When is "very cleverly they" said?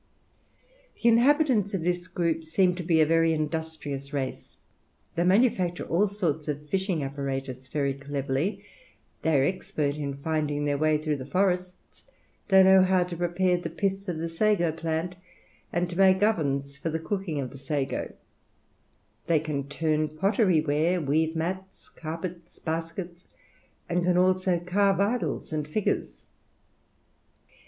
7.67-9.39